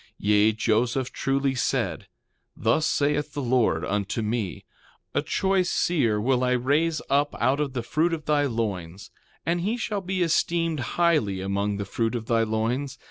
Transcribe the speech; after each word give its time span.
3:7 0.01 0.07
Yea, 0.17 0.51
Joseph 0.53 1.13
truly 1.13 1.53
said: 1.53 2.07
Thus 2.57 2.87
saith 2.87 3.33
the 3.33 3.41
Lord 3.43 3.85
unto 3.85 4.23
me: 4.23 4.65
A 5.13 5.21
choice 5.21 5.69
seer 5.69 6.19
will 6.19 6.43
I 6.43 6.53
raise 6.53 7.03
up 7.07 7.35
out 7.39 7.59
of 7.59 7.73
the 7.73 7.83
fruit 7.83 8.11
of 8.11 8.25
thy 8.25 8.47
loins; 8.47 9.11
and 9.45 9.61
he 9.61 9.77
shall 9.77 10.01
be 10.01 10.23
esteemed 10.23 10.79
highly 10.97 11.39
among 11.39 11.77
the 11.77 11.85
fruit 11.85 12.15
of 12.15 12.25
thy 12.25 12.41
loins. 12.41 12.97